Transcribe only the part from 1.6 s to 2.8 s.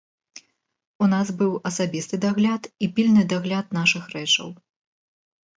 асабісты дагляд